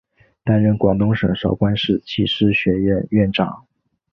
[0.43, 3.67] 担任广东省韶关市技师学院院长。